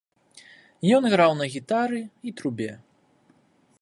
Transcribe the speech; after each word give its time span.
Ён 0.97 1.03
граў 1.13 1.31
на 1.41 1.45
гітары 1.57 2.01
і 2.29 2.37
трубе. 2.41 2.71